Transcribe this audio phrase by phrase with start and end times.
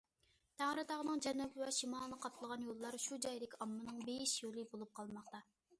[0.61, 5.47] تەڭرىتاغنىڭ جەنۇبى ۋە شىمالىنى قاپلىغان يوللار شۇ جايدىكى ئاممىنىڭ بېيىش يولى بولۇپ قالماقتا.